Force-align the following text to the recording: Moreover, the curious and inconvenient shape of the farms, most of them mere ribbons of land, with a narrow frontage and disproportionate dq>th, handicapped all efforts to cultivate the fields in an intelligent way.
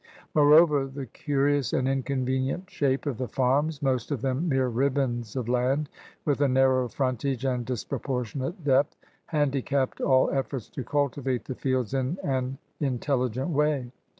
Moreover, 0.33 0.87
the 0.87 1.05
curious 1.05 1.73
and 1.73 1.87
inconvenient 1.87 2.71
shape 2.71 3.05
of 3.05 3.19
the 3.19 3.27
farms, 3.27 3.83
most 3.83 4.09
of 4.09 4.19
them 4.23 4.49
mere 4.49 4.67
ribbons 4.67 5.35
of 5.35 5.47
land, 5.47 5.89
with 6.25 6.41
a 6.41 6.47
narrow 6.47 6.87
frontage 6.87 7.45
and 7.45 7.63
disproportionate 7.67 8.63
dq>th, 8.63 8.87
handicapped 9.27 10.01
all 10.01 10.31
efforts 10.31 10.69
to 10.69 10.83
cultivate 10.83 11.45
the 11.45 11.53
fields 11.53 11.93
in 11.93 12.17
an 12.23 12.57
intelligent 12.79 13.51
way. 13.51 13.91